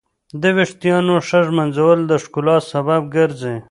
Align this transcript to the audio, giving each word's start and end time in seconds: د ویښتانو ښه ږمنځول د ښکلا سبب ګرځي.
د 0.41 0.43
ویښتانو 0.57 1.15
ښه 1.27 1.39
ږمنځول 1.47 1.99
د 2.09 2.11
ښکلا 2.23 2.57
سبب 2.71 3.01
ګرځي. 3.15 3.55